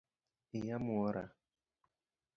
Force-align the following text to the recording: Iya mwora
Iya 0.59 0.75
mwora 0.85 1.23